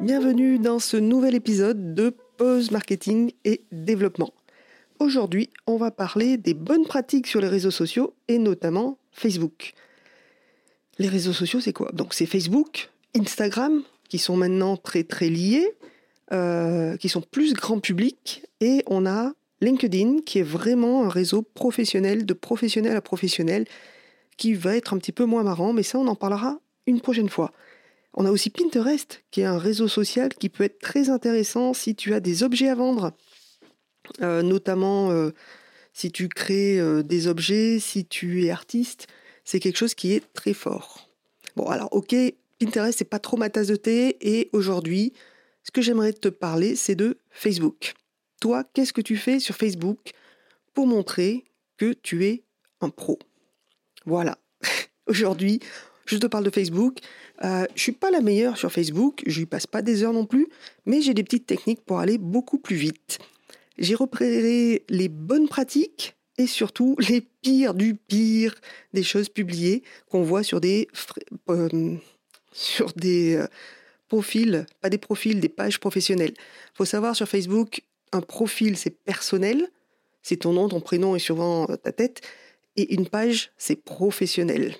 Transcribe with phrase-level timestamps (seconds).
[0.00, 4.32] Bienvenue dans ce nouvel épisode de Pause Marketing et Développement.
[4.98, 9.74] Aujourd'hui, on va parler des bonnes pratiques sur les réseaux sociaux et notamment Facebook.
[10.98, 11.92] Les réseaux sociaux, c'est quoi?
[11.92, 15.74] Donc c'est Facebook, Instagram, qui sont maintenant très très liés,
[16.32, 21.42] euh, qui sont plus grand public, et on a LinkedIn, qui est vraiment un réseau
[21.42, 23.66] professionnel, de professionnel à professionnel,
[24.38, 27.28] qui va être un petit peu moins marrant, mais ça on en parlera une prochaine
[27.28, 27.52] fois.
[28.14, 31.94] On a aussi Pinterest, qui est un réseau social qui peut être très intéressant si
[31.94, 33.12] tu as des objets à vendre,
[34.20, 35.30] euh, notamment euh,
[35.92, 39.06] si tu crées euh, des objets, si tu es artiste,
[39.44, 41.08] c'est quelque chose qui est très fort.
[41.56, 42.14] Bon, alors ok,
[42.58, 45.12] Pinterest, c'est pas trop ma tasse de thé, et aujourd'hui,
[45.62, 47.94] ce que j'aimerais te parler, c'est de Facebook.
[48.40, 50.12] Toi, qu'est-ce que tu fais sur Facebook
[50.74, 51.44] pour montrer
[51.76, 52.42] que tu es
[52.80, 53.18] un pro?
[54.04, 54.38] Voilà.
[55.06, 55.60] aujourd'hui,
[56.06, 56.98] je te parle de Facebook.
[57.42, 60.26] Euh, je suis pas la meilleure sur Facebook, je n'y passe pas des heures non
[60.26, 60.48] plus,
[60.84, 63.18] mais j'ai des petites techniques pour aller beaucoup plus vite.
[63.78, 68.54] J'ai repéré les bonnes pratiques et surtout les pires du pire
[68.92, 70.88] des choses publiées qu'on voit sur des
[71.48, 71.96] euh,
[72.52, 73.46] sur des euh,
[74.08, 76.34] profils, pas des profils, des pages professionnelles.
[76.74, 77.82] Faut savoir sur Facebook,
[78.12, 79.68] un profil c'est personnel,
[80.22, 82.20] c'est ton nom, ton prénom et souvent ta tête,
[82.76, 84.74] et une page c'est professionnel.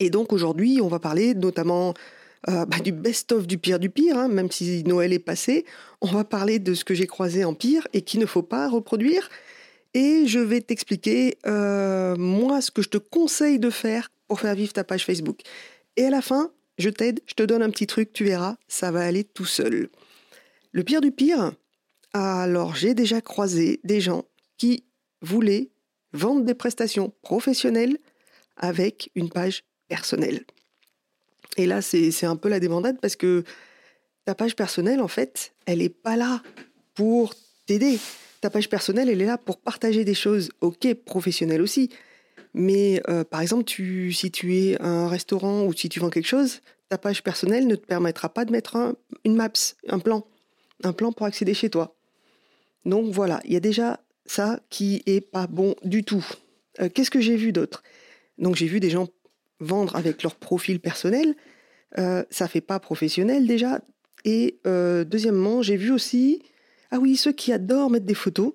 [0.00, 1.94] Et donc aujourd'hui, on va parler notamment
[2.48, 5.64] euh, bah, du best-of du pire du pire, hein, même si Noël est passé.
[6.00, 8.68] On va parler de ce que j'ai croisé en pire et qu'il ne faut pas
[8.68, 9.28] reproduire.
[9.94, 14.54] Et je vais t'expliquer, euh, moi, ce que je te conseille de faire pour faire
[14.54, 15.40] vivre ta page Facebook.
[15.96, 18.90] Et à la fin, je t'aide, je te donne un petit truc, tu verras, ça
[18.90, 19.88] va aller tout seul.
[20.72, 21.52] Le pire du pire,
[22.12, 24.24] alors j'ai déjà croisé des gens
[24.58, 24.84] qui
[25.22, 25.70] voulaient
[26.12, 27.96] vendre des prestations professionnelles
[28.56, 30.44] avec une page personnel.
[31.56, 33.44] Et là, c'est un peu la débandade parce que
[34.24, 36.42] ta page personnelle, en fait, elle n'est pas là
[36.94, 37.34] pour
[37.66, 37.98] t'aider.
[38.40, 41.90] Ta page personnelle, elle est là pour partager des choses, ok, professionnelles aussi.
[42.54, 46.60] Mais euh, par exemple, si tu es un restaurant ou si tu vends quelque chose,
[46.88, 48.94] ta page personnelle ne te permettra pas de mettre un,
[49.24, 49.50] une maps,
[49.88, 50.26] un plan,
[50.82, 51.96] un plan pour accéder chez toi.
[52.84, 56.24] Donc voilà, il y a déjà ça qui est pas bon du tout.
[56.80, 57.82] Euh, qu'est-ce que j'ai vu d'autre?
[58.38, 59.08] Donc j'ai vu des gens
[59.60, 61.34] vendre avec leur profil personnel,
[61.98, 63.80] euh, ça fait pas professionnel déjà.
[64.24, 66.42] Et euh, deuxièmement, j'ai vu aussi,
[66.90, 68.54] ah oui, ceux qui adorent mettre des photos,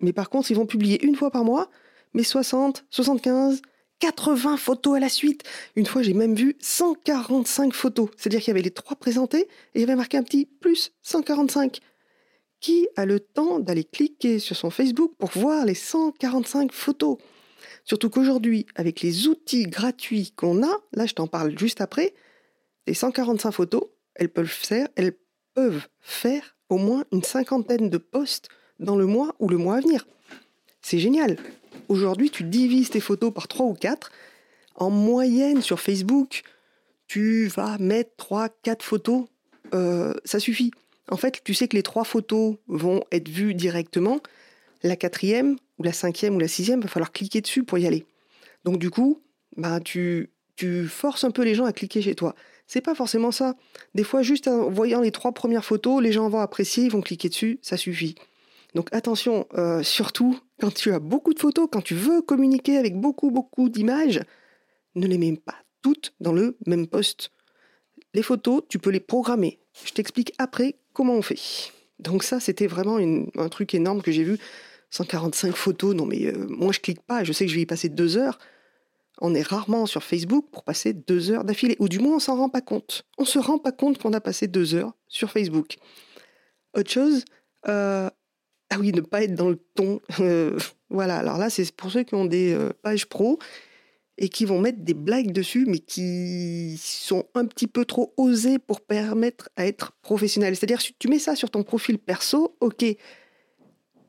[0.00, 1.70] mais par contre, ils vont publier une fois par mois,
[2.14, 3.62] mais 60, 75,
[3.98, 5.42] 80 photos à la suite.
[5.76, 8.08] Une fois, j'ai même vu 145 photos.
[8.16, 10.92] C'est-à-dire qu'il y avait les trois présentées et il y avait marqué un petit plus
[11.02, 11.80] 145.
[12.60, 17.18] Qui a le temps d'aller cliquer sur son Facebook pour voir les 145 photos?
[17.88, 22.12] Surtout qu'aujourd'hui, avec les outils gratuits qu'on a, là je t'en parle juste après,
[22.86, 23.84] les 145 photos,
[24.14, 25.14] elles peuvent faire, elles
[25.54, 29.80] peuvent faire au moins une cinquantaine de posts dans le mois ou le mois à
[29.80, 30.06] venir.
[30.82, 31.38] C'est génial.
[31.88, 34.12] Aujourd'hui, tu divises tes photos par 3 ou 4.
[34.74, 36.42] En moyenne sur Facebook,
[37.06, 39.24] tu vas mettre 3, 4 photos.
[39.72, 40.72] Euh, ça suffit.
[41.10, 44.20] En fait, tu sais que les trois photos vont être vues directement.
[44.82, 48.04] La quatrième, ou la cinquième ou la sixième, va falloir cliquer dessus pour y aller.
[48.64, 49.22] Donc du coup,
[49.56, 52.34] bah, tu, tu forces un peu les gens à cliquer chez toi.
[52.66, 53.54] C'est pas forcément ça.
[53.94, 57.00] Des fois, juste en voyant les trois premières photos, les gens vont apprécier, ils vont
[57.00, 58.14] cliquer dessus, ça suffit.
[58.74, 62.96] Donc attention, euh, surtout quand tu as beaucoup de photos, quand tu veux communiquer avec
[62.96, 64.20] beaucoup, beaucoup d'images,
[64.94, 67.30] ne les mets pas toutes dans le même poste.
[68.14, 69.60] Les photos, tu peux les programmer.
[69.84, 71.38] Je t'explique après comment on fait.
[71.98, 74.38] Donc ça, c'était vraiment un truc énorme que j'ai vu.
[74.90, 77.66] 145 photos, non mais euh, moi je clique pas, je sais que je vais y
[77.66, 78.38] passer deux heures.
[79.20, 82.36] On est rarement sur Facebook pour passer deux heures d'affilée, ou du moins on s'en
[82.36, 83.04] rend pas compte.
[83.18, 85.76] On se rend pas compte qu'on a passé deux heures sur Facebook.
[86.76, 87.24] Autre chose,
[87.66, 88.08] euh,
[88.70, 90.00] ah oui, ne pas être dans le ton.
[90.20, 90.58] Euh,
[90.90, 93.38] voilà, alors là c'est pour ceux qui ont des pages pro
[94.18, 98.58] et qui vont mettre des blagues dessus, mais qui sont un petit peu trop osées
[98.58, 100.56] pour permettre à être professionnel.
[100.56, 102.84] C'est-à-dire, si tu mets ça sur ton profil perso, ok,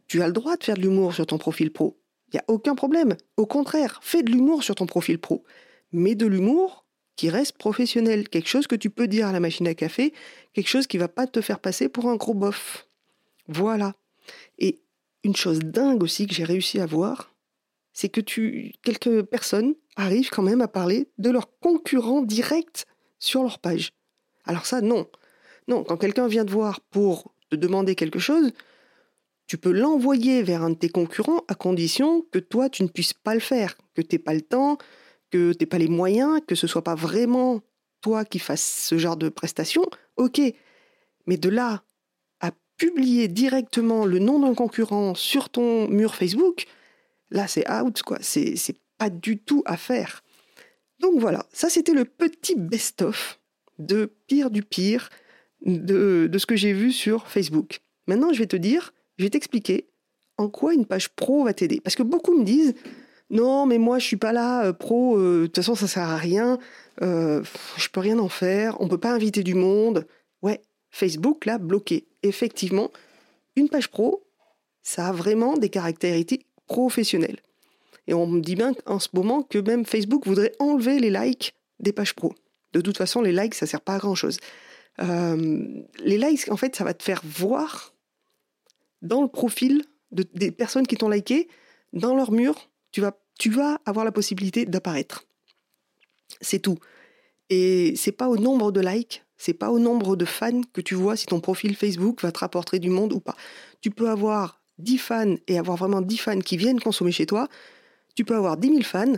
[0.10, 1.98] tu as le droit de faire de l'humour sur ton profil pro.
[2.28, 3.16] Il n'y a aucun problème.
[3.38, 5.44] Au contraire, fais de l'humour sur ton profil pro.
[5.94, 6.86] Mais de l'humour
[7.16, 8.28] qui reste professionnel.
[8.28, 10.14] Quelque chose que tu peux dire à la machine à café,
[10.54, 12.88] quelque chose qui ne va pas te faire passer pour un gros bof.
[13.48, 13.94] Voilà.
[14.58, 14.80] Et
[15.24, 17.34] une chose dingue aussi que j'ai réussi à voir,
[17.94, 22.86] c'est que tu, quelques personnes arrivent quand même à parler de leurs concurrents directs
[23.20, 23.94] sur leur page.
[24.46, 25.08] Alors ça, non.
[25.68, 28.54] Non, quand quelqu'un vient te voir pour te demander quelque chose,
[29.50, 33.16] tu peux l'envoyer vers un de tes concurrents à condition que toi, tu ne puisses
[33.16, 34.78] pas le faire, que tu n'aies pas le temps,
[35.32, 37.62] que tu n'aies pas les moyens, que ce soit pas vraiment
[38.02, 39.84] toi qui fasses ce genre de prestation.
[40.18, 40.40] Ok,
[41.26, 41.82] Mais de là
[42.42, 46.68] à publier directement le nom d'un concurrent sur ton mur Facebook,
[47.32, 48.20] là c'est out, quoi.
[48.22, 50.24] C'est pas du tout à faire.
[51.00, 53.40] Donc voilà, ça c'était le petit best-of
[53.80, 55.10] de pire du pire
[55.66, 57.80] de, de ce que j'ai vu sur Facebook.
[58.06, 59.86] Maintenant, je vais te dire, je vais t'expliquer
[60.38, 61.82] en quoi une page pro va t'aider.
[61.82, 62.74] Parce que beaucoup me disent,
[63.30, 66.08] non, mais moi je suis pas là, euh, pro, euh, de toute façon ça sert
[66.08, 66.58] à rien,
[67.02, 67.44] euh,
[67.76, 70.08] je peux rien en faire, on peut pas inviter du monde.
[70.42, 72.08] Ouais, Facebook là, bloqué.
[72.24, 72.92] Effectivement,
[73.58, 74.24] une page pro,
[74.82, 77.40] ça a vraiment des caractéristiques professionnelles.
[78.08, 81.54] Et on me dit bien en ce moment que même Facebook voudrait enlever les likes
[81.80, 82.34] des pages pro.
[82.72, 84.40] De toute façon, les likes, ça sert pas à grand chose.
[85.00, 87.94] les likes, en fait, ça va te faire voir
[89.02, 91.48] dans le profil des personnes qui t'ont liké,
[91.94, 95.26] dans leur mur, tu vas, avoir la possibilité d'apparaître.
[96.42, 96.78] C'est tout.
[97.50, 100.96] Et c'est pas au nombre de likes, c'est pas au nombre de fans que tu
[100.96, 103.36] vois si ton profil Facebook va te rapporter du monde ou pas.
[103.82, 107.48] Tu peux avoir 10 fans et avoir vraiment 10 fans qui viennent consommer chez toi.
[108.16, 109.14] Tu peux avoir 10 000 fans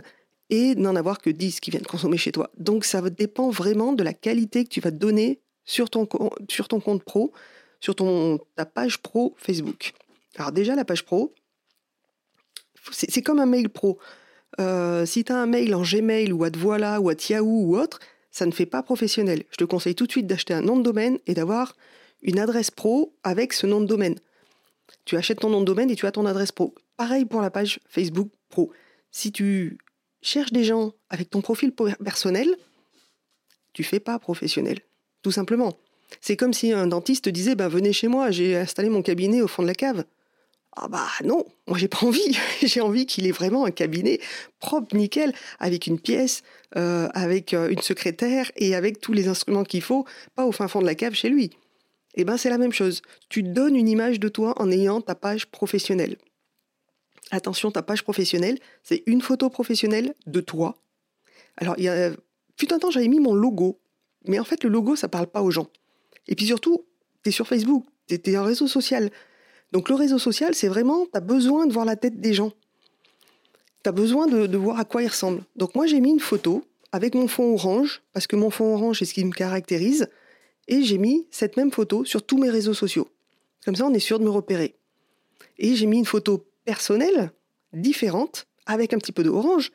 [0.48, 2.50] et n'en avoir que 10 qui viennent consommer chez toi.
[2.56, 7.32] Donc ça dépend vraiment de la qualité que tu vas donner sur ton compte pro,
[7.82, 9.92] sur ton, ta page pro Facebook.
[10.36, 11.34] Alors déjà, la page pro,
[12.92, 13.98] c'est comme un mail pro.
[14.60, 17.76] Euh, si tu as un mail en Gmail ou à Voilà ou à Yahoo ou
[17.76, 17.98] autre,
[18.30, 19.42] ça ne fait pas professionnel.
[19.50, 21.76] Je te conseille tout de suite d'acheter un nom de domaine et d'avoir
[22.22, 24.14] une adresse pro avec ce nom de domaine.
[25.04, 26.74] Tu achètes ton nom de domaine et tu as ton adresse pro.
[26.96, 28.72] Pareil pour la page Facebook pro.
[29.10, 29.76] Si tu
[30.22, 32.48] cherches des gens avec ton profil personnel,
[33.72, 34.78] tu fais pas professionnel.
[35.22, 35.76] Tout simplement.
[36.20, 39.42] C'est comme si un dentiste te disait bah, Venez chez moi, j'ai installé mon cabinet
[39.42, 40.04] au fond de la cave.
[40.74, 42.38] Ah bah non, moi j'ai pas envie.
[42.62, 44.20] j'ai envie qu'il ait vraiment un cabinet
[44.58, 46.42] propre, nickel, avec une pièce,
[46.76, 50.68] euh, avec euh, une secrétaire et avec tous les instruments qu'il faut, pas au fin
[50.68, 51.50] fond de la cave chez lui.
[52.14, 53.02] Eh ben c'est la même chose.
[53.28, 56.16] Tu donnes une image de toi en ayant ta page professionnelle.
[57.30, 60.74] Attention, ta page professionnelle, c'est une photo professionnelle de toi.
[61.58, 62.12] Alors il y a,
[62.58, 63.78] fut un temps j'avais mis mon logo,
[64.26, 65.68] mais en fait le logo ça parle pas aux gens.
[66.28, 66.84] Et puis surtout,
[67.22, 69.10] tu es sur Facebook, tu es un réseau social.
[69.72, 72.52] Donc le réseau social, c'est vraiment, tu as besoin de voir la tête des gens.
[73.82, 75.42] Tu as besoin de, voir à quoi ils ressemblent.
[75.56, 78.98] Donc moi, j'ai mis une photo avec mon fond orange, parce que mon fond orange,
[78.98, 80.08] c'est ce qui me caractérise,
[80.68, 83.08] et j'ai mis cette même photo sur tous mes réseaux sociaux.
[83.64, 84.74] Comme ça, on est sûr de me repérer.
[85.58, 87.32] Et j'ai mis une photo personnelle,
[87.72, 89.72] différente, avec un petit peu d'orange,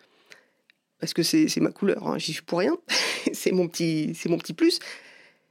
[0.99, 2.77] parce que c'est ma couleur, hein, j'y suis pour rien,
[3.33, 4.79] c'est mon, mon petit plus.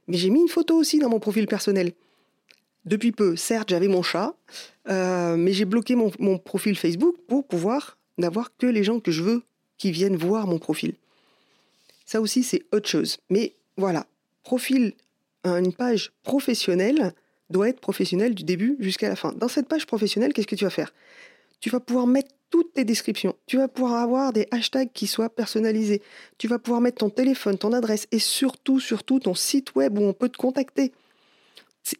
[0.07, 1.93] Mais j'ai mis une photo aussi dans mon profil personnel.
[2.85, 4.33] Depuis peu, certes, j'avais mon chat,
[4.87, 9.21] euh, mais j'ai bloqué mon, profil Facebook pour pouvoir n'avoir que les gens que je
[9.21, 9.43] veux
[9.77, 10.93] qui viennent voir mon profil.
[12.05, 13.17] Ça aussi, c'est autre chose.
[13.29, 14.07] Mais voilà,
[14.43, 14.93] profil,
[15.43, 17.13] une page professionnelle
[17.49, 19.33] doit être professionnelle du début jusqu'à la fin.
[19.33, 20.93] Dans cette page professionnelle, qu'est-ce que tu vas faire?
[21.59, 23.35] Tu vas pouvoir mettre toutes tes descriptions.
[23.45, 26.01] Tu vas pouvoir avoir des hashtags qui soient personnalisés.
[26.37, 30.03] Tu vas pouvoir mettre ton téléphone, ton adresse et surtout, surtout ton site web où
[30.03, 30.93] on peut te contacter.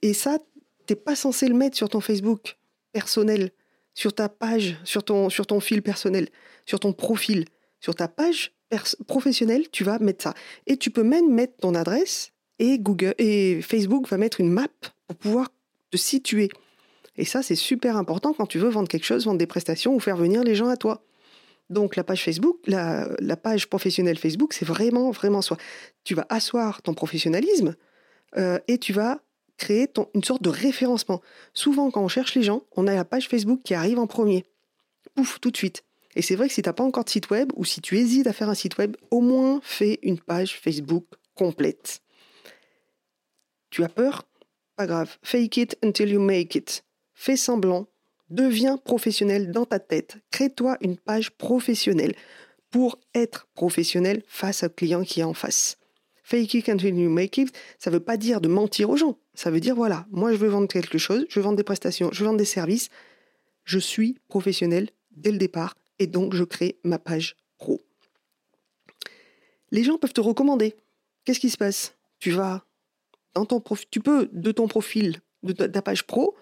[0.01, 0.37] Et ça,
[0.85, 2.57] t'es pas censé le mettre sur ton Facebook
[2.91, 3.51] personnel,
[3.93, 6.29] sur ta page, sur ton, sur ton fil personnel,
[6.65, 7.45] sur ton profil.
[7.79, 8.53] Sur ta page
[9.07, 10.33] professionnelle, tu vas mettre ça.
[10.65, 14.67] Et tu peux même mettre ton adresse et Google et Facebook va mettre une map
[15.07, 15.49] pour pouvoir
[15.91, 16.49] te situer.
[17.17, 19.99] Et ça, c'est super important quand tu veux vendre quelque chose, vendre des prestations ou
[19.99, 21.03] faire venir les gens à toi.
[21.69, 25.57] Donc la page Facebook, la, page professionnelle Facebook, c'est vraiment, vraiment soi.
[26.03, 27.75] Tu vas asseoir ton professionnalisme
[28.37, 29.19] euh, et tu vas
[29.57, 31.21] créer une sorte de référencement.
[31.53, 34.45] Souvent, quand on cherche les gens, on a la page Facebook qui arrive en premier.
[35.15, 35.83] Pouf, tout de suite.
[36.15, 37.97] Et c'est vrai que si tu n'as pas encore de site web ou si tu
[37.97, 41.05] hésites à faire un site web, au moins fais une page Facebook
[41.35, 42.01] complète.
[43.69, 44.23] Tu as peur?
[44.75, 45.17] Pas grave.
[45.21, 46.83] Fake it until you make it.
[47.19, 47.87] Fais semblant.
[48.29, 50.17] Deviens professionnel dans ta tête.
[50.29, 52.13] Crée-toi une page professionnelle
[52.69, 55.79] pour être professionnel face au client qui est en face.
[56.23, 59.17] Fake it until you make it, ça ne veut pas dire de mentir aux gens.
[59.33, 62.11] Ça veut dire, voilà, moi je veux vendre quelque chose, je veux vendre des prestations,
[62.11, 62.89] je veux vendre des services.
[63.63, 67.81] Je suis professionnel dès le départ et donc je crée ma page pro.
[69.71, 70.75] Les gens peuvent te recommander.
[71.25, 71.95] Qu'est-ce qui se passe?
[72.19, 72.63] Tu vas
[73.33, 76.35] dans ton profil, tu peux de ton profil, de ta page pro,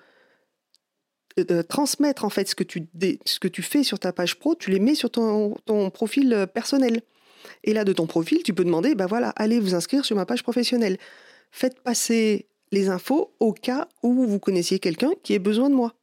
[1.44, 5.10] transmettre en fait ce que, tu, fais sur ta page pro, tu les mets sur
[5.10, 5.56] ton,
[5.94, 7.02] profil euh, personnel.
[7.64, 10.26] Et là, de ton profil, tu peux demander, bah voilà, allez vous inscrire sur ma
[10.26, 10.98] page professionnelle.
[11.52, 15.94] Faites passer les infos au cas où vous connaissiez quelqu'un qui ait besoin de moi.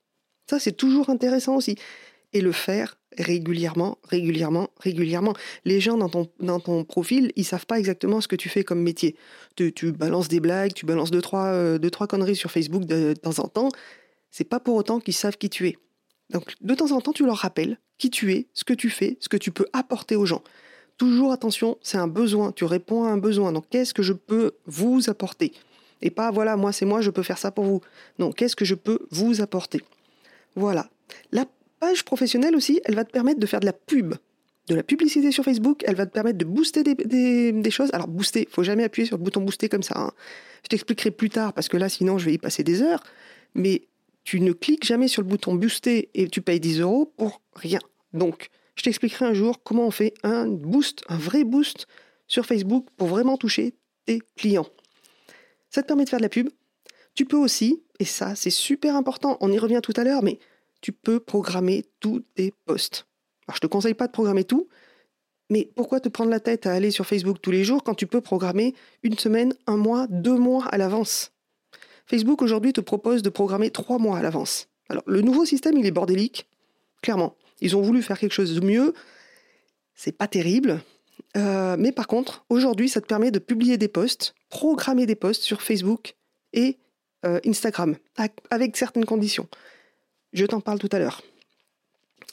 [0.48, 1.76] Ça, c'est toujours intéressant aussi.
[2.32, 5.34] Et le faire régulièrement, régulièrement, régulièrement.
[5.64, 9.16] Les gens dans ton, profil, ils savent pas exactement ce que tu fais comme métier.
[9.56, 13.14] Tu, balances des blagues, tu balances deux trois, euh, deux, trois conneries sur Facebook de
[13.14, 13.68] temps en temps.
[14.32, 15.76] C'est pas pour autant qu'ils savent qui tu es.
[16.30, 19.16] Donc de temps en temps, tu leur rappelles qui tu es, ce que tu fais,
[19.20, 20.42] ce que tu peux apporter aux gens.
[20.96, 23.52] Toujours attention, c'est un besoin, tu réponds à un besoin.
[23.52, 25.52] Donc qu'est-ce que je peux vous apporter?
[26.00, 27.80] Et pas voilà, moi c'est moi, je peux faire ça pour vous.
[28.18, 29.82] Non, qu'est-ce que je peux vous apporter?
[30.56, 30.88] Voilà.
[31.30, 31.46] La
[31.78, 34.14] page professionnelle aussi, elle va te permettre de faire de la pub,
[34.68, 37.90] de la publicité sur Facebook, elle va te permettre de booster des, choses.
[37.92, 39.98] Alors booster, faut jamais appuyer sur le bouton booster comme ça.
[39.98, 40.12] Hein.
[40.64, 43.02] Je t'expliquerai plus tard parce que là sinon je vais y passer des heures.
[43.54, 43.82] Mais
[44.24, 47.80] tu ne cliques jamais sur le bouton booster et tu payes 10 euros pour rien.
[48.12, 51.86] Donc je t'expliquerai un jour comment on fait un boost, un vrai boost
[52.26, 53.74] sur Facebook pour vraiment toucher
[54.06, 54.68] tes clients.
[55.70, 56.48] Ça te permet de faire de la pub.
[57.14, 60.38] Tu peux aussi, et ça c'est super important, on y revient tout à l'heure, mais
[60.80, 63.06] tu peux programmer tous tes posts.
[63.46, 64.68] Alors je te conseille pas de programmer tout,
[65.50, 68.06] mais pourquoi te prendre la tête à aller sur Facebook tous les jours quand tu
[68.06, 71.32] peux programmer une semaine, un mois, deux mois à l'avance?
[72.06, 74.68] Facebook aujourd'hui te propose de programmer trois mois à l'avance.
[74.88, 76.48] Alors le nouveau système il est bordélique,
[77.02, 77.36] clairement.
[77.60, 78.92] Ils ont voulu faire quelque chose de mieux.
[79.94, 80.82] C'est pas terrible.
[81.36, 85.42] Euh, mais par contre, aujourd'hui, ça te permet de publier des posts, programmer des posts
[85.42, 86.16] sur Facebook
[86.52, 86.78] et
[87.24, 87.96] euh, Instagram,
[88.50, 89.48] avec certaines conditions.
[90.32, 91.22] Je t'en parle tout à l'heure.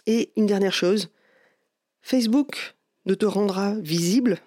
[0.07, 1.09] Et une dernière chose,
[2.01, 4.39] Facebook ne te rendra visible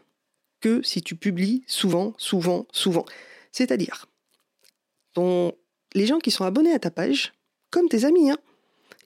[0.60, 3.04] que si tu publies souvent, souvent, souvent.
[3.52, 4.06] C'est-à-dire,
[5.16, 7.32] les gens qui sont abonnés à ta page,
[7.70, 8.38] comme tes amis, hein,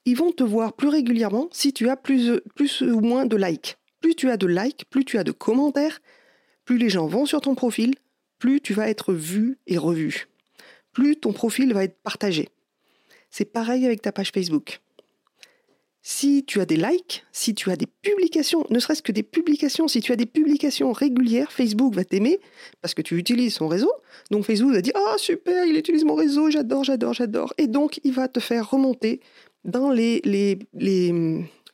[0.04, 3.76] ils vont te voir plus régulièrement si tu as plus, plus ou moins de likes.
[4.00, 6.00] Plus tu as de likes, plus tu as de commentaires,
[6.64, 7.94] plus les gens vont sur ton profil,
[8.38, 10.28] plus tu vas être vu et revu.
[10.92, 12.48] Plus ton profil va être partagé.
[13.30, 14.80] C'est pareil avec ta page Facebook.
[16.08, 19.88] Si tu as des likes, si tu as des publications, ne serait-ce que des publications,
[19.88, 22.38] si tu as des publications régulières, Facebook va t'aimer
[22.80, 23.90] parce que tu utilises son réseau.
[24.30, 27.54] Donc Facebook va dire Ah super, il utilise mon réseau, j'adore, j'adore, j'adore.
[27.58, 29.20] Et donc il va te faire remonter
[29.64, 31.12] dans les, les, les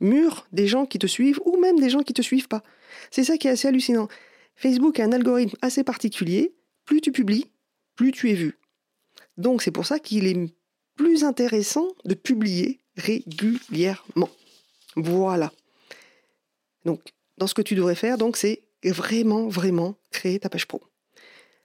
[0.00, 2.62] murs des gens qui te suivent ou même des gens qui ne te suivent pas.
[3.10, 4.08] C'est ça qui est assez hallucinant.
[4.56, 6.54] Facebook a un algorithme assez particulier.
[6.86, 7.50] Plus tu publies,
[7.96, 8.58] plus tu es vu.
[9.36, 10.38] Donc c'est pour ça qu'il est
[10.96, 14.30] plus intéressant de publier régulièrement.
[14.96, 15.52] Voilà.
[16.84, 17.00] Donc
[17.38, 20.82] dans ce que tu devrais faire, donc c'est vraiment vraiment créer ta page pro.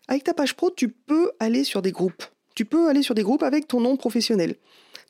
[0.07, 2.23] Avec ta page pro, tu peux aller sur des groupes.
[2.55, 4.55] Tu peux aller sur des groupes avec ton nom professionnel.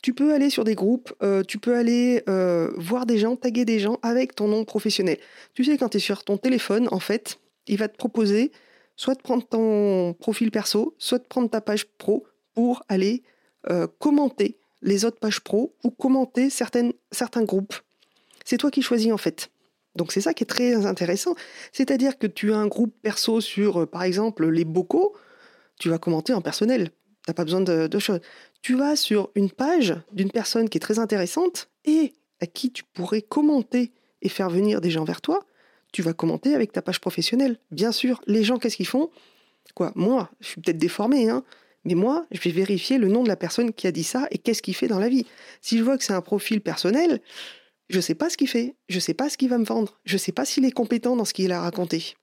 [0.01, 3.65] Tu peux aller sur des groupes, euh, tu peux aller euh, voir des gens, taguer
[3.65, 5.17] des gens avec ton nom professionnel.
[5.53, 8.51] Tu sais, quand tu es sur ton téléphone, en fait, il va te proposer
[8.95, 13.23] soit de prendre ton profil perso, soit de prendre ta page pro pour aller
[13.69, 17.75] euh, commenter les autres pages pro ou commenter certains groupes.
[18.45, 19.49] C'est toi qui choisis en fait.
[19.95, 21.35] Donc c'est ça qui est très intéressant.
[21.71, 25.15] C'est-à-dire que tu as un groupe perso sur, par exemple, les bocaux,
[25.79, 26.91] tu vas commenter en personnel.
[27.25, 28.19] Tu n'as pas besoin de, de choses
[28.61, 32.83] tu vas sur une page d'une personne qui est très intéressante et à qui tu
[32.83, 35.45] pourrais commenter et faire venir des gens vers toi,
[35.93, 37.59] tu vas commenter avec ta page professionnelle.
[37.71, 39.09] Bien sûr, les gens, qu'est-ce qu'ils font?
[39.73, 39.91] Quoi?
[39.95, 41.43] Moi, je suis peut-être déformé, hein,
[41.85, 44.37] mais moi, je vais vérifier le nom de la personne qui a dit ça et
[44.37, 45.25] qu'est-ce qu'il fait dans la vie.
[45.61, 47.21] Si je vois que c'est un profil personnel,
[47.89, 49.65] je ne sais pas ce qu'il fait, je ne sais pas ce qu'il va me
[49.65, 52.15] vendre, je ne sais pas s'il est compétent dans ce qu'il a raconté.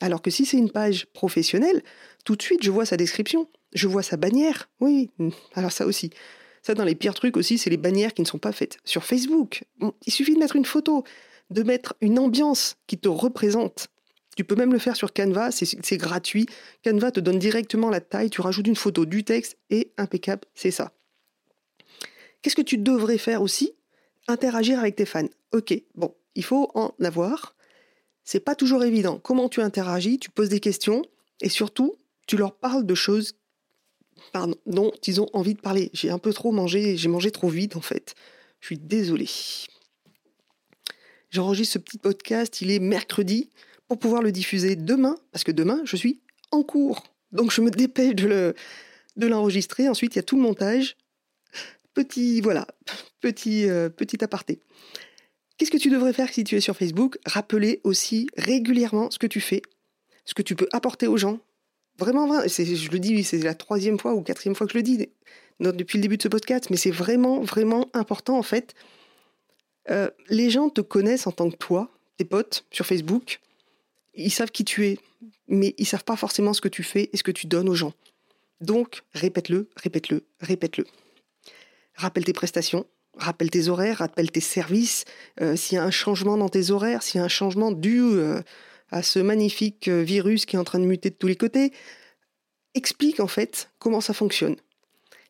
[0.00, 1.82] Alors que si c'est une page professionnelle,
[2.24, 4.68] tout de suite, je vois sa description, je vois sa bannière.
[4.80, 5.10] Oui,
[5.54, 6.10] alors ça aussi.
[6.62, 8.78] Ça, dans les pires trucs aussi, c'est les bannières qui ne sont pas faites.
[8.84, 9.64] Sur Facebook,
[10.06, 11.04] il suffit de mettre une photo,
[11.50, 13.88] de mettre une ambiance qui te représente.
[14.36, 16.46] Tu peux même le faire sur Canva, c'est gratuit.
[16.84, 20.70] Canva te donne directement la taille, tu rajoutes une photo, du texte et impeccable, c'est
[20.70, 20.92] ça.
[22.40, 23.72] Qu'est-ce que tu devrais faire aussi?
[24.28, 25.28] Interagir avec tes fans.
[25.52, 27.54] Ok, bon, il faut en avoir.
[28.24, 29.18] C'est pas toujours évident.
[29.18, 30.18] Comment tu interagis?
[30.18, 31.02] Tu poses des questions
[31.40, 31.96] et surtout,
[32.26, 33.34] tu leur parles de choses
[34.66, 35.90] dont ils ont envie de parler.
[35.92, 38.14] J'ai un peu trop mangé, j'ai mangé trop vite en fait.
[38.60, 39.28] Je suis désolé.
[41.30, 43.50] J'enregistre ce petit podcast, il est mercredi,
[43.92, 47.04] pour pouvoir le diffuser demain, parce que demain, je suis en cours.
[47.30, 48.54] Donc je me dépêche de, le,
[49.16, 49.86] de l'enregistrer.
[49.86, 50.96] Ensuite, il y a tout le montage.
[51.92, 52.66] Petit, voilà,
[53.20, 54.60] petit, euh, petit aparté.
[55.58, 57.18] Qu'est-ce que tu devrais faire si tu es sur Facebook?
[57.26, 59.60] Rappeler aussi régulièrement ce que tu fais,
[60.24, 61.38] ce que tu peux apporter aux gens,
[61.98, 64.82] Vraiment, vrai, je le dis, c'est la troisième fois ou quatrième fois que je le
[64.82, 65.10] dis
[65.60, 68.74] depuis le début de ce podcast, mais c'est vraiment, vraiment important en fait.
[69.90, 73.40] Euh, les gens te connaissent en tant que toi, tes potes sur Facebook.
[74.14, 74.98] Ils savent qui tu es,
[75.48, 77.74] mais ils savent pas forcément ce que tu fais et ce que tu donnes aux
[77.74, 77.94] gens.
[78.60, 80.86] Donc, répète-le, répète-le, répète-le.
[81.96, 85.04] Rappelle tes prestations, Rappelle tes horaires, rappelle tes services.
[85.40, 88.00] Euh, s'il y a un changement dans tes horaires, s'il y a un changement dû
[88.00, 88.40] euh,
[88.90, 91.72] à ce magnifique euh, virus qui est en train de muter de tous les côtés,
[92.74, 94.56] explique en fait comment ça fonctionne.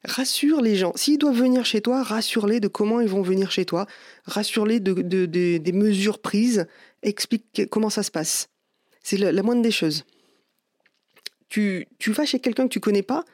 [0.04, 0.92] Rassure les gens.
[0.96, 3.86] S'ils doivent venir chez toi, rassure-les de comment ils vont venir chez toi.
[4.24, 6.66] Rassure-les de, des mesures prises.
[7.02, 8.48] Explique comment ça se passe.
[9.02, 10.04] C'est la, moindre des choses.
[11.48, 13.24] Tu, vas chez quelqu'un que tu connais pas,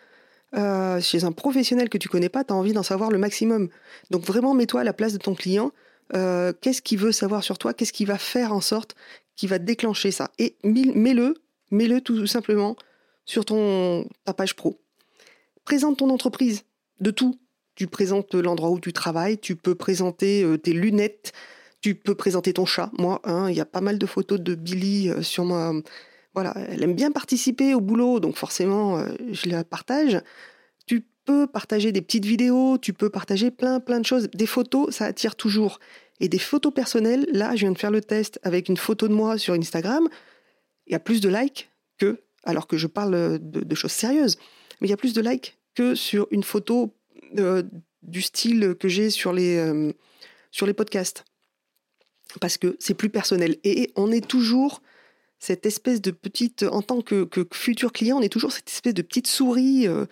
[0.56, 3.68] euh, chez un professionnel que tu connais pas, tu as envie d'en savoir le maximum.
[4.10, 5.72] Donc vraiment, mets-toi à la place de ton client.
[6.14, 7.74] Euh, qu'est-ce qu'il veut savoir sur toi?
[7.74, 8.96] Qu'est-ce qu'il va faire en sorte
[9.36, 10.30] qu'il va déclencher ça?
[10.38, 11.34] Et mets-le,
[11.70, 12.76] mets-le tout simplement
[13.26, 14.80] sur ton, ta page pro.
[15.64, 16.64] Présente ton entreprise
[17.00, 17.38] de tout.
[17.74, 21.32] Tu présentes l'endroit où tu travailles, tu peux présenter euh, tes lunettes,
[21.80, 22.90] tu peux présenter ton chat.
[22.98, 25.72] Moi, hein, il y a pas mal de photos de Billy sur ma,
[26.34, 30.20] voilà, elle aime bien participer au boulot, donc forcément, euh, je la partage.
[30.86, 34.28] Tu peux partager des petites vidéos, tu peux partager plein, plein de choses.
[34.34, 35.80] Des photos, ça attire toujours.
[36.20, 39.14] Et des photos personnelles, là, je viens de faire le test avec une photo de
[39.14, 40.08] moi sur Instagram.
[40.86, 44.36] Il y a plus de likes que, alors que je parle de, choses sérieuses,
[44.80, 46.94] mais il y a plus de likes que sur une photo
[47.38, 47.64] euh,
[48.02, 49.92] du style que j'ai sur euh,
[50.52, 51.24] sur les podcasts.
[52.40, 53.56] Parce que c'est plus personnel.
[53.64, 54.82] Et on est toujours
[55.38, 59.02] cette espèce de petite, en tant que, futur client, on est toujours cette espèce de
[59.02, 60.04] petite souris euh,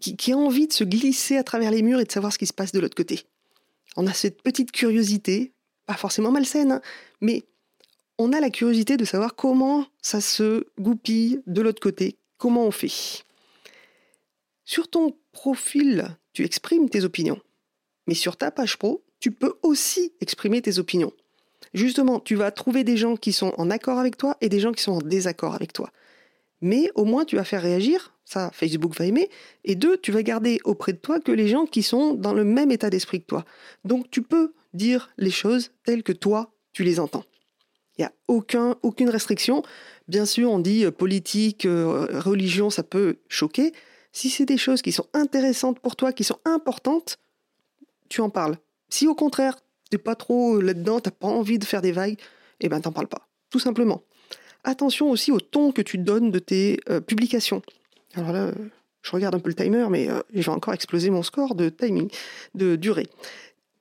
[0.00, 2.46] qui, a envie de se glisser à travers les murs et de savoir ce qui
[2.46, 3.24] se passe de l'autre côté.
[3.96, 5.52] On a cette petite curiosité,
[5.86, 6.80] pas forcément malsaine, hein,
[7.20, 7.44] mais
[8.18, 12.70] on a la curiosité de savoir comment ça se goupille de l'autre côté, comment on
[12.70, 13.24] fait.
[14.64, 17.40] Sur ton profil, tu exprimes tes opinions,
[18.06, 21.12] mais sur ta page pro, tu peux aussi exprimer tes opinions
[21.74, 24.72] justement, tu vas trouver des gens qui sont en accord avec toi et des gens
[24.72, 25.90] qui sont en désaccord avec toi.
[26.60, 29.28] Mais au moins, tu vas faire réagir, ça, Facebook va aimer,
[29.64, 32.44] et deux, tu vas garder auprès de toi que les gens qui sont dans le
[32.44, 33.44] même état d'esprit que toi.
[33.84, 37.24] Donc, tu peux dire les choses telles que toi, tu les entends.
[37.98, 39.62] Il n'y a aucun, aucune restriction.
[40.08, 43.72] Bien sûr, on dit euh, politique, euh, religion, ça peut choquer.
[44.12, 47.18] Si c'est des choses qui sont intéressantes pour toi, qui sont importantes,
[48.08, 48.56] tu en parles.
[48.92, 49.56] Si au contraire,
[49.88, 52.18] t'es pas trop euh, là-dedans, t'as pas envie de faire des vagues,
[52.60, 53.26] eh ben t'en parles pas.
[53.48, 54.02] Tout simplement.
[54.64, 57.62] Attention aussi au ton que tu donnes de tes euh, publications.
[58.16, 58.50] Alors là,
[59.00, 61.70] je regarde un peu le timer, mais euh, je vais encore exploser mon score de
[61.70, 62.10] timing,
[62.54, 63.06] de durée.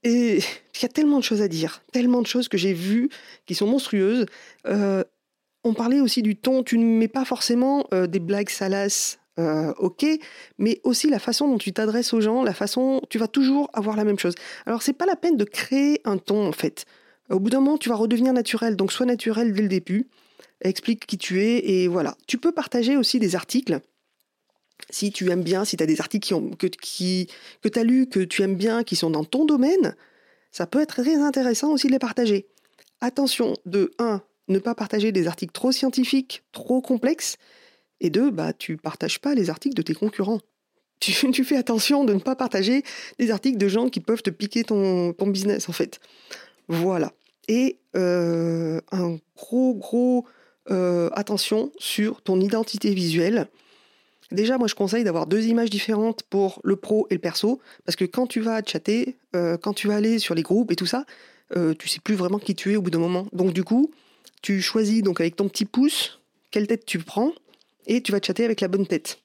[0.04, 0.38] Et
[0.76, 3.10] il y a tellement de choses à dire, tellement de choses que j'ai vues
[3.46, 4.28] qui sont monstrueuses.
[4.64, 10.06] on parlait aussi du ton, tu ne mets pas forcément des blagues salaces euh, ok,
[10.58, 13.96] mais aussi la façon dont tu t'adresses aux gens, la façon, tu vas toujours avoir
[13.96, 14.36] la même chose.
[14.66, 16.86] Alors c'est pas la peine de créer un ton en fait.
[17.30, 20.10] Au bout d'un moment, tu vas redevenir naturel, donc sois naturel dès le début.
[20.62, 22.16] Explique qui tu es et voilà.
[22.28, 23.80] Tu peux partager aussi des articles.
[24.90, 28.20] Si tu aimes bien, si tu as des articles que, que tu as lus, que
[28.20, 29.96] tu aimes bien, qui sont dans ton domaine,
[30.52, 32.48] ça peut être très intéressant aussi de les partager.
[33.00, 37.38] Attention, de 1, ne pas partager des articles trop scientifiques, trop complexes,
[38.02, 40.42] et deux, bah, tu partages pas les articles de tes concurrents.
[41.00, 42.84] Tu, fais attention de ne pas partager
[43.18, 46.00] des articles de gens qui peuvent te piquer ton, business, en fait.
[46.68, 47.12] Voilà.
[47.48, 50.26] Et euh, un gros, gros
[50.70, 53.48] euh, attention sur ton identité visuelle.
[54.30, 57.96] Déjà, moi, je conseille d'avoir deux images différentes pour le pro et le perso, parce
[57.96, 60.86] que quand tu vas chatter, euh, quand tu vas aller sur les groupes et tout
[60.86, 61.06] ça,
[61.80, 63.28] tu sais plus vraiment qui tu es au bout d'un moment.
[63.34, 63.92] Donc, du coup,
[64.44, 67.34] tu choisis donc avec ton petit pouce quelle tête tu prends
[67.88, 69.20] et tu vas chatter avec la bonne tête.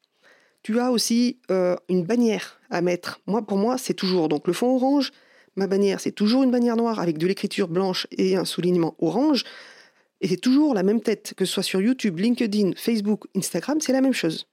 [0.62, 3.20] Tu as aussi euh, une bannière à mettre.
[3.26, 5.12] Moi, pour moi, c'est toujours donc le fond orange.
[5.54, 9.44] Ma bannière, c'est toujours une bannière noire avec de l'écriture blanche et un soulignement orange.
[10.20, 13.92] Et c'est toujours la même tête, que ce soit sur YouTube, LinkedIn, Facebook, Instagram, c'est
[13.92, 14.46] la même chose.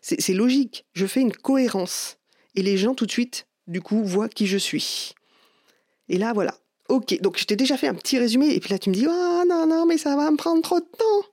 [0.00, 0.86] C'est logique.
[0.92, 2.18] Je fais une cohérence.
[2.54, 5.14] Et les gens, tout de suite, du coup, voient qui je suis.
[6.08, 6.54] Et là, voilà.
[6.88, 9.06] Ok, donc je t'ai déjà fait un petit résumé, et puis là tu me dis,
[9.06, 11.28] oh non, non, mais ça va me prendre trop de temps.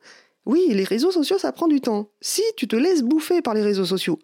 [0.46, 2.10] Oui, les réseaux sociaux, ça prend du temps.
[2.22, 4.20] Si tu te laisses bouffer par les réseaux sociaux.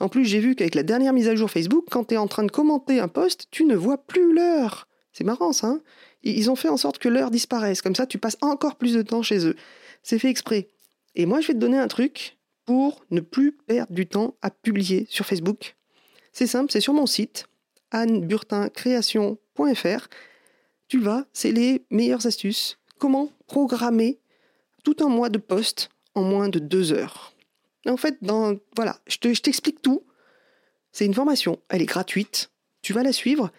[0.00, 2.26] En plus, j'ai vu qu'avec la dernière mise à jour Facebook, quand tu es en
[2.26, 4.88] train de commenter un post, tu ne vois plus l'heure.
[5.12, 5.68] C'est marrant ça.
[5.68, 5.80] Hein?
[6.22, 7.82] Ils ont fait en sorte que l'heure disparaisse.
[7.82, 9.56] Comme ça, tu passes encore plus de temps chez eux.
[10.02, 10.68] C'est fait exprès.
[11.14, 14.50] Et moi, je vais te donner un truc pour ne plus perdre du temps à
[14.50, 15.76] publier sur Facebook.
[16.32, 17.46] C'est simple, c'est sur mon site,
[17.90, 20.08] anneburtincreation.fr.
[20.88, 22.78] Tu vas, c'est les meilleures astuces.
[22.98, 24.18] Comment programmer
[24.84, 27.32] tout un mois de poste en moins de deux heures.
[27.86, 28.18] En fait,
[28.76, 30.04] voilà, je t'explique tout.
[30.92, 32.50] C'est une formation, elle est gratuite.
[32.82, 33.50] Tu vas la suivre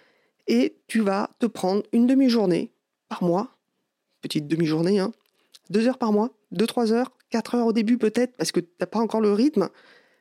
[0.47, 2.71] et tu vas te prendre une demi-journée
[3.09, 3.57] par mois,
[4.21, 5.11] petite demi-journée, hein,
[5.69, 8.69] deux heures par mois, deux, trois heures, quatre heures au début peut-être parce que tu
[8.79, 9.69] n'as pas encore le rythme,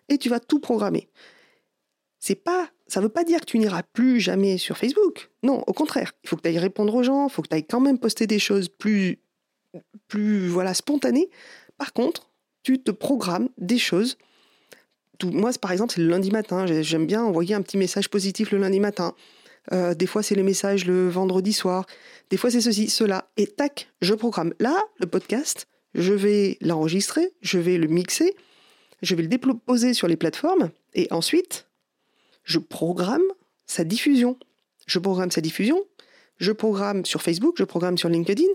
[0.08, 1.08] et tu vas tout programmer.
[2.18, 5.30] C'est pas ça ne veut pas dire que tu n'iras plus jamais sur Facebook.
[5.42, 6.12] Non, au contraire.
[6.22, 7.98] Il faut que tu ailles répondre aux gens, il faut que tu ailles quand même
[7.98, 9.20] poster des choses plus,
[10.08, 11.30] plus voilà, spontanées.
[11.78, 12.30] Par contre,
[12.62, 14.16] tu te programmes des choses.
[15.18, 16.66] Tout, moi, par exemple, c'est le lundi matin.
[16.66, 19.14] J'aime bien envoyer un petit message positif le lundi matin.
[19.72, 21.86] Euh, des fois, c'est les messages le vendredi soir.
[22.30, 23.30] Des fois, c'est ceci, cela.
[23.36, 24.52] Et tac, je programme.
[24.58, 28.34] Là, le podcast, je vais l'enregistrer, je vais le mixer,
[29.02, 30.70] je vais le déposer sur les plateformes.
[30.94, 31.68] Et ensuite,
[32.42, 33.22] je programme
[33.66, 34.38] sa diffusion.
[34.86, 35.82] Je programme sa diffusion,
[36.38, 38.48] je programme sur Facebook, je programme sur LinkedIn,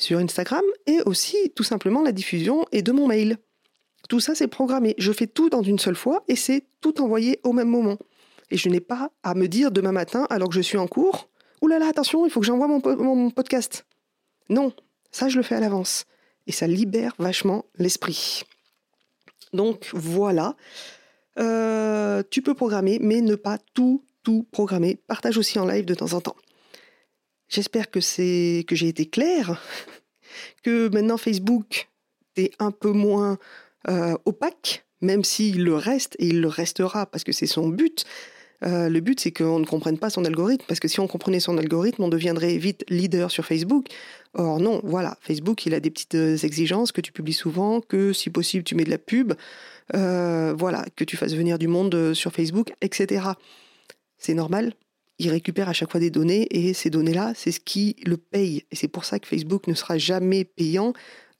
[0.00, 3.38] sur Instagram et aussi tout simplement la diffusion et de mon mail.
[4.08, 4.94] Tout ça, c'est programmé.
[4.98, 7.98] Je fais tout dans une seule fois et c'est tout envoyé au même moment.
[8.50, 11.28] Et je n'ai pas à me dire demain matin, alors que je suis en cours,
[11.62, 13.84] Ouh là là, attention, il faut que j'envoie mon, mon podcast.
[14.48, 14.72] Non,
[15.10, 16.06] ça, je le fais à l'avance.
[16.46, 18.44] Et ça libère vachement l'esprit.
[19.52, 20.56] Donc voilà.
[21.38, 24.96] Euh, tu peux programmer, mais ne pas tout, tout programmer.
[25.06, 26.36] Partage aussi en live de temps en temps.
[27.50, 29.60] J'espère que c'est que j'ai été clair,
[30.62, 31.88] que maintenant Facebook
[32.36, 33.38] est un peu moins
[33.88, 38.04] euh, opaque, même s'il le reste et il le restera parce que c'est son but.
[38.62, 41.40] Euh, le but, c'est qu'on ne comprenne pas son algorithme, parce que si on comprenait
[41.40, 43.86] son algorithme, on deviendrait vite leader sur Facebook.
[44.34, 48.28] Or non, voilà, Facebook, il a des petites exigences que tu publies souvent, que si
[48.28, 49.32] possible, tu mets de la pub.
[49.94, 53.30] Euh, voilà, que tu fasses venir du monde euh, sur Facebook, etc.
[54.18, 54.74] C'est normal.
[55.20, 58.64] Il récupère à chaque fois des données et ces données-là, c'est ce qui le paye.
[58.70, 60.94] Et c'est pour ça que Facebook ne sera jamais payant.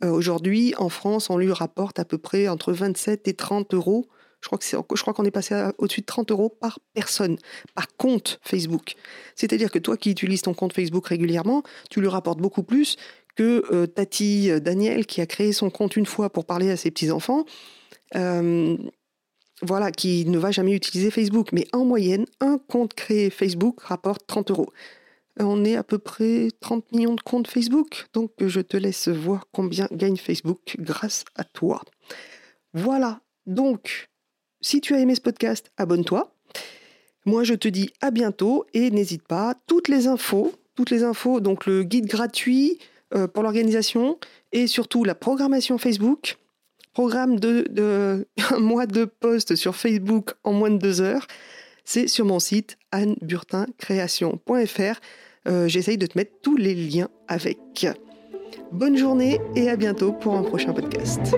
[0.04, 4.06] Euh, aujourd'hui, en France, on lui rapporte à peu près entre 27 et 30 euros.
[4.42, 7.38] Je crois, qu'on est passé au-dessus de 30 euros par personne,
[7.74, 8.96] par compte Facebook.
[9.34, 12.96] C'est-à-dire que toi qui utilises ton compte Facebook régulièrement, tu lui rapportes beaucoup plus
[13.34, 17.46] que Tati Daniel qui a créé son compte une fois pour parler à ses petits-enfants
[18.16, 18.76] euh,
[19.62, 21.50] voilà, qui ne va jamais utiliser Facebook.
[21.52, 24.72] Mais en moyenne, un compte créé Facebook rapporte 30 euros.
[25.38, 29.46] On est à peu près 30 millions de comptes Facebook, donc je te laisse voir
[29.52, 31.82] combien gagne Facebook grâce à toi.
[32.74, 34.08] Voilà, donc
[34.60, 36.34] si tu as aimé ce podcast, abonne-toi.
[37.24, 41.40] Moi, je te dis à bientôt et n'hésite pas, toutes les infos, toutes les infos,
[41.40, 42.78] donc le guide gratuit
[43.14, 44.18] euh, pour l'organisation
[44.52, 46.38] et surtout la programmation Facebook,
[46.92, 51.26] programme de, un mois de post sur Facebook en moins de deux heures,
[51.84, 55.00] c'est sur mon site anneburtincreation.fr.
[55.48, 57.86] Euh, J'essaye de te mettre tous les liens avec.
[58.72, 61.34] Bonne journée et à bientôt pour un prochain podcast.